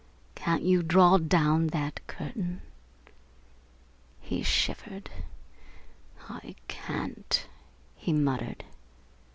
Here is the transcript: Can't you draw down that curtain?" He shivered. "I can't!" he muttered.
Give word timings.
Can't 0.33 0.63
you 0.63 0.81
draw 0.81 1.19
down 1.19 1.67
that 1.67 2.07
curtain?" 2.07 2.63
He 4.19 4.41
shivered. 4.41 5.11
"I 6.27 6.55
can't!" 6.67 7.45
he 7.95 8.11
muttered. 8.11 8.63